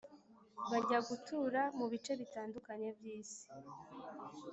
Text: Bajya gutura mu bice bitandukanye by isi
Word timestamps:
Bajya 0.71 0.99
gutura 1.07 1.61
mu 1.77 1.85
bice 1.91 2.11
bitandukanye 2.21 2.87
by 2.97 3.05
isi 3.17 3.45